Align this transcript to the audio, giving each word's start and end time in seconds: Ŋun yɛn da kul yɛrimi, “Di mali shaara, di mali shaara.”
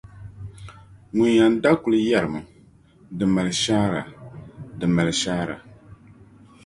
Ŋun 1.15 1.33
yɛn 1.35 1.53
da 1.63 1.71
kul 1.81 1.93
yɛrimi, 2.09 2.41
“Di 3.17 3.25
mali 3.33 3.53
shaara, 3.63 4.01
di 4.79 4.85
mali 4.95 5.13
shaara.” 5.21 5.55